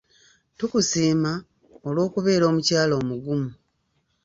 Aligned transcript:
Tukusiima 0.57 1.31
olw'okubeera 1.87 2.45
omukyala 2.51 2.93
omugumu. 3.01 3.49